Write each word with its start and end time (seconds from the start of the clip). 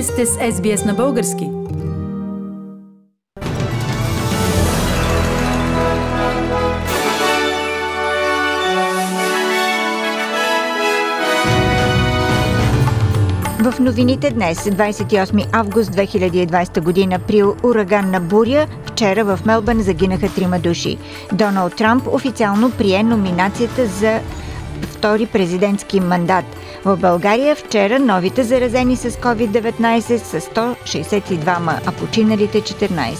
Вие 0.00 0.06
сте 0.06 0.26
с 0.26 0.36
SBS 0.36 0.86
на 0.86 0.94
български. 0.94 1.44
В 13.60 13.80
новините 13.80 14.30
днес, 14.30 14.58
28 14.58 15.48
август 15.52 15.90
2020 15.90 16.80
година, 16.80 17.18
при 17.18 17.42
ураганна 17.42 18.20
буря, 18.20 18.66
вчера 18.84 19.24
в 19.24 19.40
Мелбън 19.46 19.82
загинаха 19.82 20.28
трима 20.34 20.58
души. 20.58 20.98
Доналд 21.32 21.76
Трамп 21.76 22.06
официално 22.06 22.70
прие 22.70 23.02
номинацията 23.02 23.86
за 23.86 24.20
втори 24.82 25.26
президентски 25.26 26.00
мандат. 26.00 26.59
В 26.84 26.96
България 26.96 27.56
вчера 27.56 27.98
новите 27.98 28.42
заразени 28.42 28.96
с 28.96 29.10
COVID-19 29.10 30.16
са 30.16 30.40
162, 30.40 31.80
а 31.86 31.92
починалите 31.92 32.60
14. 32.60 33.16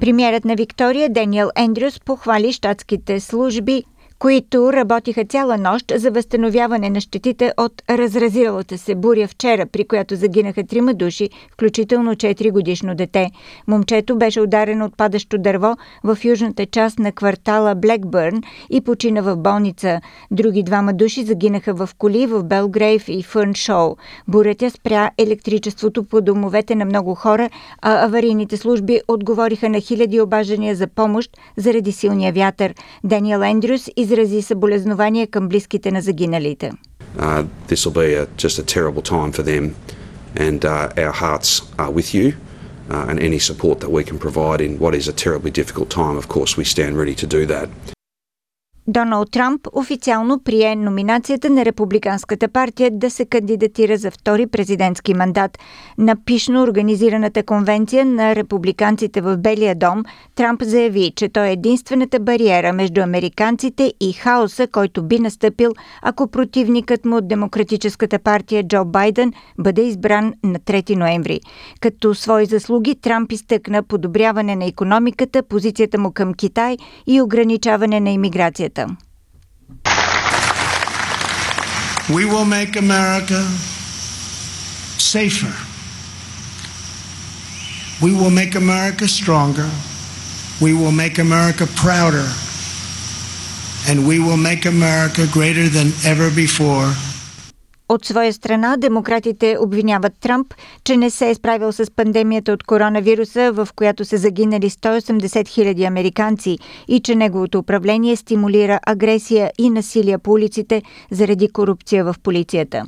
Премьерът 0.00 0.44
на 0.44 0.54
Виктория 0.54 1.08
Даниел 1.08 1.50
Ендрюс 1.56 2.00
похвали 2.00 2.52
щатските 2.52 3.20
служби 3.20 3.84
които 4.18 4.72
работиха 4.72 5.24
цяла 5.24 5.58
нощ 5.58 5.92
за 5.96 6.10
възстановяване 6.10 6.90
на 6.90 7.00
щетите 7.00 7.52
от 7.56 7.82
разразилата 7.90 8.78
се 8.78 8.94
буря 8.94 9.28
вчера, 9.28 9.66
при 9.66 9.84
която 9.84 10.16
загинаха 10.16 10.66
трима 10.66 10.94
души, 10.94 11.30
включително 11.52 12.14
4 12.14 12.52
годишно 12.52 12.94
дете. 12.94 13.30
Момчето 13.68 14.16
беше 14.16 14.40
ударено 14.40 14.84
от 14.84 14.96
падащо 14.96 15.38
дърво 15.38 15.76
в 16.04 16.18
южната 16.24 16.66
част 16.66 16.98
на 16.98 17.12
квартала 17.12 17.74
Блекбърн 17.74 18.42
и 18.70 18.80
почина 18.80 19.22
в 19.22 19.36
болница. 19.36 20.00
Други 20.30 20.62
двама 20.62 20.92
души 20.92 21.24
загинаха 21.24 21.74
в 21.74 21.90
коли 21.98 22.26
в 22.26 22.44
Белгрейв 22.44 23.08
и 23.08 23.22
Фърншоу. 23.22 23.96
Бурята 24.28 24.70
спря 24.70 25.10
електричеството 25.18 26.04
по 26.04 26.20
домовете 26.20 26.74
на 26.74 26.84
много 26.84 27.14
хора, 27.14 27.50
а 27.82 28.04
аварийните 28.04 28.56
служби 28.56 29.00
отговориха 29.08 29.68
на 29.68 29.80
хиляди 29.80 30.20
обаждания 30.20 30.74
за 30.74 30.86
помощ 30.86 31.30
заради 31.56 31.92
силния 31.92 32.32
вятър. 32.32 32.74
Даниел 33.04 33.42
Ендрюс 33.42 33.90
и 33.96 34.07
изрази 34.08 34.42
съболезнования 34.42 35.26
към 35.26 35.48
близките 35.48 35.90
на 35.90 36.00
загиналите. 36.02 36.72
Uh, 37.18 37.46
this 37.68 37.86
will 37.86 37.96
be 38.04 38.14
a, 38.22 38.26
just 38.36 38.58
a 38.58 38.66
terrible 38.76 39.02
time 39.14 39.30
for 39.32 39.42
them 39.42 39.64
and 40.46 40.64
uh, 40.64 41.04
our 41.04 41.14
hearts 41.24 41.50
are 41.78 41.92
with 41.98 42.08
you 42.16 42.26
uh, 42.90 43.10
and 43.10 43.16
any 43.30 43.40
support 43.50 43.76
that 43.80 43.90
we 43.90 44.02
can 44.04 44.18
provide 44.26 44.60
in 44.66 44.78
what 44.78 44.94
is 44.94 45.08
a 45.08 45.12
terribly 45.12 45.50
difficult 45.60 45.88
time, 45.90 46.16
of 46.16 46.26
course, 46.28 46.56
we 46.60 46.64
stand 46.64 46.92
ready 47.02 47.14
to 47.22 47.26
do 47.26 47.42
that. 47.46 47.68
Доналд 48.90 49.30
Трамп 49.30 49.66
официално 49.72 50.40
прие 50.44 50.76
номинацията 50.76 51.50
на 51.50 51.64
Републиканската 51.64 52.48
партия 52.48 52.90
да 52.92 53.10
се 53.10 53.24
кандидатира 53.24 53.96
за 53.96 54.10
втори 54.10 54.46
президентски 54.46 55.14
мандат. 55.14 55.58
На 55.98 56.16
пишно 56.24 56.62
организираната 56.62 57.42
конвенция 57.42 58.06
на 58.06 58.34
републиканците 58.36 59.20
в 59.20 59.36
Белия 59.36 59.74
дом, 59.74 60.04
Трамп 60.34 60.62
заяви, 60.62 61.12
че 61.16 61.28
той 61.28 61.46
е 61.46 61.52
единствената 61.52 62.20
бариера 62.20 62.72
между 62.72 63.00
американците 63.02 63.92
и 64.00 64.12
хаоса, 64.12 64.66
който 64.66 65.02
би 65.02 65.18
настъпил, 65.18 65.72
ако 66.02 66.28
противникът 66.28 67.04
му 67.04 67.16
от 67.16 67.28
Демократическата 67.28 68.18
партия 68.18 68.68
Джо 68.68 68.84
Байден 68.84 69.32
бъде 69.58 69.82
избран 69.82 70.34
на 70.44 70.58
3 70.58 70.96
ноември. 70.96 71.40
Като 71.80 72.14
свои 72.14 72.46
заслуги 72.46 72.94
Трамп 72.94 73.32
изтъкна 73.32 73.82
подобряване 73.82 74.56
на 74.56 74.64
економиката, 74.64 75.42
позицията 75.42 75.98
му 75.98 76.12
към 76.12 76.34
Китай 76.34 76.76
и 77.06 77.22
ограничаване 77.22 78.00
на 78.00 78.10
иммиграцията. 78.10 78.77
We 82.14 82.24
will 82.24 82.44
make 82.44 82.76
America 82.76 83.42
safer. 84.98 85.52
We 88.02 88.12
will 88.12 88.30
make 88.30 88.54
America 88.54 89.08
stronger. 89.08 89.68
We 90.60 90.72
will 90.72 90.92
make 90.92 91.18
America 91.18 91.66
prouder. 91.66 92.26
And 93.88 94.06
we 94.06 94.18
will 94.20 94.36
make 94.36 94.64
America 94.66 95.26
greater 95.32 95.68
than 95.68 95.92
ever 96.04 96.30
before. 96.30 96.94
От 97.90 98.04
своя 98.04 98.32
страна, 98.32 98.76
демократите 98.76 99.56
обвиняват 99.60 100.12
Трамп, 100.20 100.54
че 100.84 100.96
не 100.96 101.10
се 101.10 101.30
е 101.30 101.34
справил 101.34 101.72
с 101.72 101.90
пандемията 101.96 102.52
от 102.52 102.62
коронавируса, 102.62 103.52
в 103.52 103.68
която 103.76 104.04
са 104.04 104.16
загинали 104.16 104.70
180 104.70 105.48
хиляди 105.48 105.84
американци 105.84 106.58
и 106.88 107.00
че 107.00 107.14
неговото 107.14 107.58
управление 107.58 108.16
стимулира 108.16 108.80
агресия 108.86 109.50
и 109.58 109.70
насилие 109.70 110.18
по 110.18 110.32
улиците 110.32 110.82
заради 111.10 111.48
корупция 111.48 112.04
в 112.04 112.14
полицията. 112.22 112.84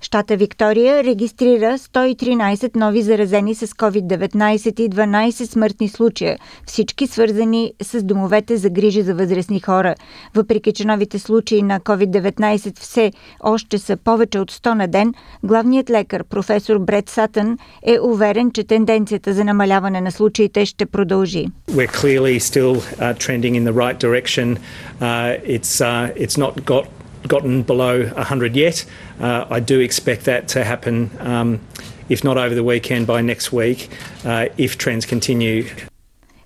Щата 0.00 0.36
Виктория 0.36 1.04
регистрира 1.04 1.78
113 1.78 2.76
нови 2.76 3.02
заразени 3.02 3.54
с 3.54 3.66
COVID-19 3.66 4.80
и 4.80 4.90
12 4.90 5.30
смъртни 5.44 5.88
случая, 5.88 6.38
всички 6.66 7.06
свързани 7.06 7.72
с 7.82 8.02
домовете 8.02 8.56
за 8.56 8.70
грижи 8.70 9.02
за 9.02 9.14
възрастни 9.14 9.60
хора. 9.60 9.94
Въпреки, 10.34 10.72
че 10.72 10.86
новите 10.86 11.18
случаи 11.18 11.62
на 11.62 11.80
COVID-19 11.80 12.78
все 12.78 13.12
още 13.40 13.78
са 13.78 13.96
повече 13.96 14.38
от 14.38 14.52
100 14.52 14.74
на 14.74 14.88
ден, 14.88 15.14
главният 15.42 15.90
лекар 15.90 16.24
професор 16.24 16.78
Бред 16.78 17.08
Сатън 17.08 17.58
е 17.86 17.98
уверен, 18.00 18.50
че 18.50 18.64
тенденцията 18.64 19.32
за 19.32 19.44
намаляване 19.44 20.00
на 20.00 20.12
случаите 20.12 20.66
ще 20.66 20.86
продължи. 20.86 21.46
We're 21.70 21.90
clearly 21.90 22.38
still 22.38 22.74
uh, 22.74 23.14
trending 23.14 23.54
in 23.54 23.64
the 23.64 23.72
right 23.72 23.98
direction. 23.98 24.58
Uh, 25.00 25.56
it's, 25.56 25.80
uh, 25.80 26.24
it's 26.24 26.36
not 26.44 26.64
got 26.64 26.97
gotten 27.28 27.62
below 27.62 28.06
100 28.06 28.56
yet. 28.56 28.84
Uh, 29.20 29.46
I 29.48 29.60
do 29.60 29.80
expect 29.80 30.24
that 30.24 30.48
to 30.48 30.64
happen, 30.64 31.10
um, 31.20 31.60
if 32.08 32.24
not 32.24 32.38
over 32.38 32.54
the 32.54 32.64
weekend, 32.64 33.06
by 33.06 33.20
next 33.20 33.52
week, 33.52 33.90
uh, 34.24 34.48
if 34.56 34.78
trends 34.78 35.06
continue. 35.06 35.68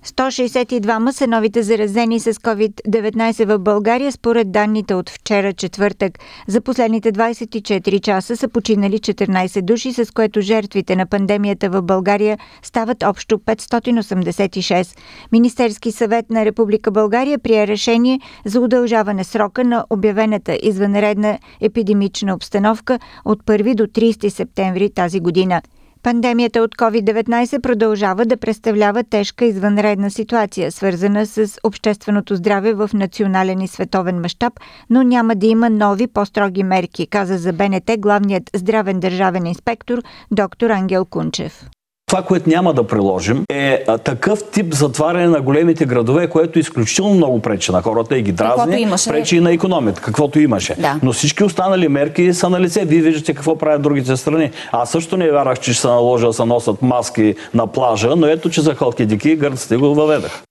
162 0.05 1.11
са 1.11 1.27
новите 1.27 1.63
заразени 1.63 2.19
с 2.19 2.33
COVID-19 2.33 3.45
в 3.45 3.59
България, 3.59 4.11
според 4.11 4.51
данните 4.51 4.95
от 4.95 5.09
вчера 5.09 5.53
четвъртък. 5.53 6.19
За 6.47 6.61
последните 6.61 7.11
24 7.11 8.01
часа 8.01 8.37
са 8.37 8.47
починали 8.47 8.99
14 8.99 9.61
души, 9.61 9.93
с 9.93 10.13
което 10.13 10.41
жертвите 10.41 10.95
на 10.95 11.05
пандемията 11.05 11.69
в 11.69 11.81
България 11.81 12.37
стават 12.63 13.03
общо 13.03 13.37
586. 13.37 14.97
Министерски 15.31 15.91
съвет 15.91 16.29
на 16.29 16.45
Република 16.45 16.91
България 16.91 17.39
прие 17.39 17.67
решение 17.67 18.19
за 18.45 18.61
удължаване 18.61 19.23
срока 19.23 19.63
на 19.63 19.85
обявената 19.89 20.57
извънредна 20.63 21.39
епидемична 21.61 22.33
обстановка 22.35 22.99
от 23.25 23.43
1 23.43 23.75
до 23.75 23.83
30 23.83 24.29
септември 24.29 24.89
тази 24.89 25.19
година. 25.19 25.61
Пандемията 26.03 26.61
от 26.61 26.75
COVID-19 26.75 27.61
продължава 27.61 28.25
да 28.25 28.37
представлява 28.37 29.03
тежка 29.03 29.45
извънредна 29.45 30.11
ситуация, 30.11 30.71
свързана 30.71 31.25
с 31.25 31.59
общественото 31.63 32.35
здраве 32.35 32.73
в 32.73 32.89
национален 32.93 33.61
и 33.61 33.67
световен 33.67 34.19
мащаб, 34.19 34.53
но 34.89 35.03
няма 35.03 35.35
да 35.35 35.47
има 35.47 35.69
нови 35.69 36.07
по-строги 36.07 36.63
мерки, 36.63 37.07
каза 37.07 37.37
за 37.37 37.53
БНТ 37.53 37.91
главният 37.97 38.43
здравен 38.55 38.99
държавен 38.99 39.45
инспектор 39.45 40.01
доктор 40.31 40.69
Ангел 40.69 41.05
Кунчев. 41.05 41.69
Това, 42.13 42.23
което 42.23 42.49
няма 42.49 42.73
да 42.73 42.87
приложим 42.87 43.43
е 43.49 43.83
такъв 44.03 44.39
тип 44.51 44.73
затваряне 44.73 45.27
на 45.27 45.41
големите 45.41 45.85
градове, 45.85 46.27
което 46.27 46.59
изключително 46.59 47.13
много 47.13 47.39
пречи 47.39 47.71
на 47.71 47.81
хората 47.81 48.17
и 48.17 48.21
ги 48.21 48.31
дразни, 48.31 48.87
пречи 49.07 49.37
и 49.37 49.39
на 49.39 49.51
економията, 49.51 50.01
каквото 50.01 50.39
имаше. 50.39 50.75
Да. 50.79 50.99
Но 51.03 51.11
всички 51.11 51.43
останали 51.43 51.87
мерки 51.87 52.33
са 52.33 52.49
на 52.49 52.61
лице. 52.61 52.85
Вие 52.85 53.01
виждате 53.01 53.33
какво 53.33 53.57
правят 53.57 53.81
другите 53.81 54.17
страни. 54.17 54.51
Аз 54.71 54.91
също 54.91 55.17
не 55.17 55.31
вярвах, 55.31 55.59
че 55.59 55.73
ще 55.73 55.81
се 55.81 55.87
наложа 55.87 56.27
да 56.27 56.33
се 56.33 56.45
носят 56.45 56.81
маски 56.81 57.35
на 57.53 57.67
плажа, 57.67 58.15
но 58.15 58.27
ето, 58.27 58.49
че 58.49 58.61
за 58.61 58.75
халкидики 58.75 59.35
гърците 59.35 59.77
го 59.77 59.95
въведах. 59.95 60.43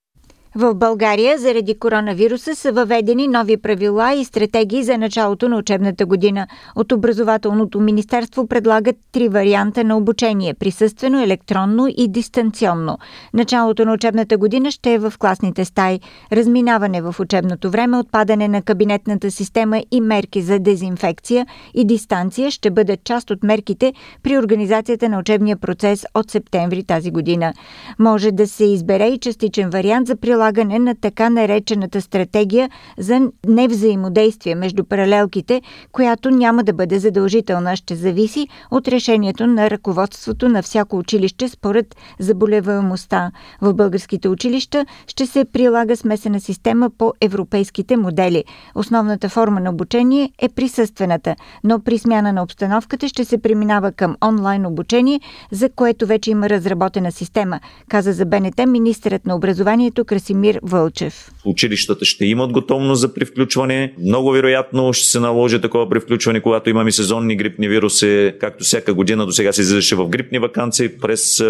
В 0.55 0.75
България 0.75 1.39
заради 1.39 1.79
коронавируса 1.79 2.55
са 2.55 2.73
въведени 2.73 3.29
нови 3.29 3.57
правила 3.57 4.15
и 4.15 4.25
стратегии 4.25 4.83
за 4.83 4.99
началото 4.99 5.49
на 5.49 5.57
учебната 5.57 6.07
година. 6.07 6.47
От 6.77 6.93
Образователното 6.93 7.81
министерство 7.81 8.47
предлагат 8.47 8.97
три 9.13 9.29
варианта 9.29 9.85
на 9.85 9.97
обучение– 9.97 10.55
присъствено, 10.61 11.23
електронно 11.23 11.87
и 11.97 12.09
дистанционно. 12.09 12.99
Началото 13.35 13.85
на 13.85 13.93
учебната 13.93 14.39
година 14.39 14.71
ще 14.71 14.93
е 14.93 14.99
в 14.99 15.13
класните 15.19 15.65
стаи. 15.65 16.01
Разминаване 16.33 17.03
в 17.03 17.15
учебното 17.21 17.71
време, 17.71 17.99
отпадане 17.99 18.49
на 18.49 18.63
кабинетната 18.63 19.31
система 19.31 19.83
и 19.91 20.01
мерки 20.01 20.43
за 20.43 20.59
дезинфекция 20.59 21.47
и 21.75 21.85
дистанция 21.85 22.51
ще 22.51 22.71
бъдат 22.71 23.05
част 23.05 23.31
от 23.31 23.43
мерките 23.43 23.93
при 24.23 24.39
организацията 24.39 25.09
на 25.09 25.19
учебния 25.19 25.57
процес 25.57 26.07
от 26.15 26.31
септември 26.31 26.85
тази 26.85 27.11
година. 27.11 27.53
Може 27.99 28.31
да 28.31 28.47
се 28.47 28.65
избере 28.65 29.07
и 29.07 29.19
частичен 29.19 29.71
вариант 29.71 30.07
за 30.07 30.17
прилагане 30.17 30.42
прилагане 30.43 30.79
на 30.79 30.95
така 30.95 31.31
наречената 31.31 32.01
стратегия 32.01 32.71
за 32.99 33.31
невзаимодействие 33.47 34.55
между 34.55 34.85
паралелките, 34.85 35.63
която 35.93 36.31
няма 36.31 36.65
да 36.65 36.73
бъде 36.73 36.99
задължителна, 36.99 37.77
ще 37.77 37.95
зависи 37.97 38.49
от 38.71 38.89
решението 38.89 39.47
на 39.47 39.71
ръководството 39.71 40.49
на 40.49 40.63
всяко 40.63 40.99
училище 40.99 41.49
според 41.49 41.97
заболеваемостта. 42.19 43.31
В 43.61 43.75
българските 43.75 44.29
училища 44.29 44.87
ще 45.07 45.27
се 45.27 45.45
прилага 45.45 45.97
смесена 45.97 46.41
система 46.41 46.91
по 46.99 47.13
европейските 47.21 47.97
модели. 47.97 48.45
Основната 48.75 49.29
форма 49.29 49.61
на 49.61 49.71
обучение 49.71 50.33
е 50.39 50.49
присъствената, 50.49 51.37
но 51.65 51.81
при 51.81 51.99
смяна 51.99 52.33
на 52.33 52.43
обстановката 52.43 53.09
ще 53.09 53.25
се 53.25 53.39
преминава 53.39 53.93
към 53.93 54.17
онлайн 54.25 54.67
обучение, 54.67 55.21
за 55.53 55.71
което 55.71 56.07
вече 56.07 56.31
има 56.31 56.49
разработена 56.49 57.13
система, 57.13 57.61
каза 57.89 58.13
за 58.13 58.27
БНТ 58.27 58.61
министърът 58.67 59.27
на 59.27 59.37
образованието 59.37 60.05
Красимир 60.33 60.59
Вълчев. 60.63 61.31
Училищата 61.45 62.05
ще 62.05 62.25
имат 62.25 62.53
готовност 62.53 63.01
за 63.01 63.15
привключване. 63.15 63.95
Много 63.99 64.31
вероятно 64.31 64.93
ще 64.93 65.07
се 65.07 65.21
наложи 65.21 65.61
такова 65.61 65.89
привключване, 65.89 66.41
когато 66.41 66.71
имаме 66.71 66.93
сезонни 66.93 67.37
грипни 67.37 67.69
вируси, 67.69 68.33
както 68.41 68.65
всяка 68.65 68.95
година 68.95 69.27
до 69.27 69.33
сега 69.33 69.53
се 69.53 69.61
излизаше 69.61 69.97
в 69.97 70.09
грипни 70.09 70.39
вакансии 70.39 70.89
през 70.89 71.41
а, 71.41 71.45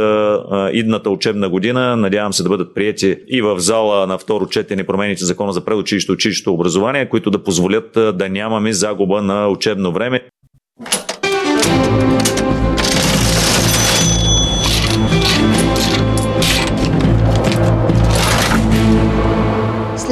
а, 0.50 0.70
идната 0.72 1.10
учебна 1.10 1.48
година. 1.48 1.96
Надявам 1.96 2.32
се 2.32 2.42
да 2.42 2.48
бъдат 2.48 2.74
приети 2.74 3.16
и 3.28 3.42
в 3.42 3.60
зала 3.60 4.06
на 4.06 4.18
второ 4.18 4.46
четене 4.46 4.84
промените 4.84 5.24
закона 5.24 5.52
за 5.52 5.64
предучилище 5.64 6.12
и 6.12 6.14
училище 6.14 6.50
образование, 6.50 7.08
които 7.08 7.30
да 7.30 7.42
позволят 7.42 7.90
да 7.92 8.28
нямаме 8.28 8.72
загуба 8.72 9.22
на 9.22 9.48
учебно 9.48 9.92
време. 9.92 10.20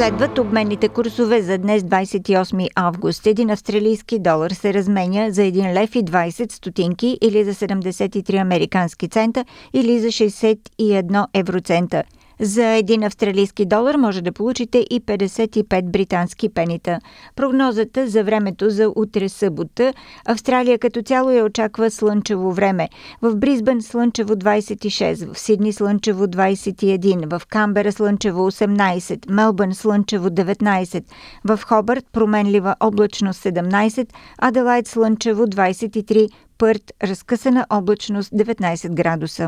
Следват 0.01 0.37
обменните 0.37 0.89
курсове 0.89 1.41
за 1.41 1.57
днес 1.57 1.83
28 1.83 2.69
август. 2.75 3.27
Един 3.27 3.49
австралийски 3.49 4.19
долар 4.19 4.51
се 4.51 4.73
разменя 4.73 5.31
за 5.31 5.41
1 5.41 5.73
лев 5.73 5.95
и 5.95 6.03
20 6.03 6.51
стотинки 6.51 7.17
или 7.21 7.43
за 7.43 7.53
73 7.53 8.41
американски 8.41 9.07
цента 9.07 9.45
или 9.73 9.99
за 9.99 10.07
61 10.07 11.25
евроцента. 11.33 12.03
За 12.43 12.65
един 12.65 13.03
австралийски 13.03 13.65
долар 13.65 13.95
може 13.95 14.21
да 14.21 14.31
получите 14.31 14.85
и 14.89 15.01
55 15.01 15.91
британски 15.91 16.49
пенита. 16.49 16.99
Прогнозата 17.35 18.07
за 18.07 18.23
времето 18.23 18.69
за 18.69 18.91
утре 18.95 19.29
събота. 19.29 19.93
Австралия 20.25 20.79
като 20.79 21.01
цяло 21.01 21.29
я 21.29 21.45
очаква 21.45 21.91
слънчево 21.91 22.51
време. 22.51 22.89
В 23.21 23.35
Бризбен 23.35 23.81
слънчево 23.81 24.33
26, 24.35 25.33
в 25.33 25.39
Сидни 25.39 25.73
слънчево 25.73 26.25
21, 26.25 27.39
в 27.39 27.47
Камбера 27.47 27.91
слънчево 27.91 28.51
18, 28.51 29.31
Мелбърн 29.31 29.73
слънчево 29.73 30.29
19, 30.29 31.03
в 31.45 31.59
Хобърт 31.65 32.05
променлива 32.11 32.75
облачност 32.79 33.43
17, 33.43 34.07
Аделайт 34.37 34.87
слънчево 34.87 35.45
23, 35.45 36.29
Пърт 36.57 36.91
разкъсана 37.03 37.65
облачност 37.69 38.31
19 38.31 38.93
градуса. 38.93 39.47